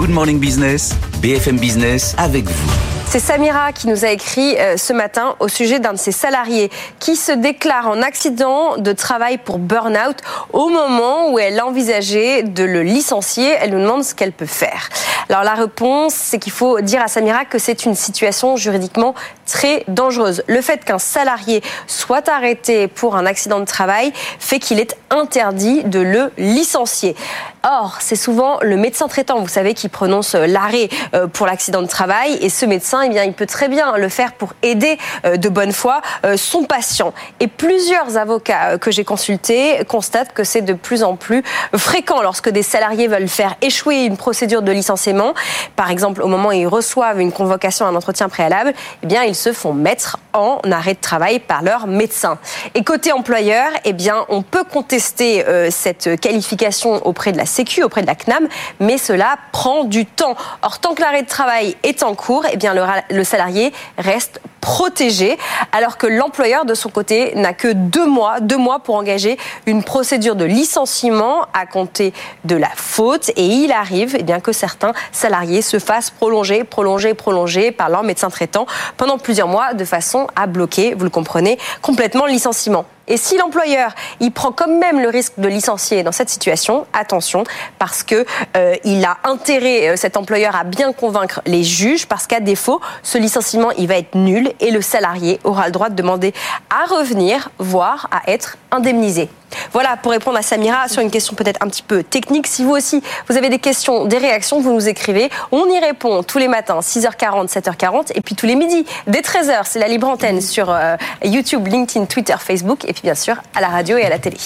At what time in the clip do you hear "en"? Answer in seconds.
7.88-8.02, 41.02-41.16, 50.32-50.60, 62.02-62.14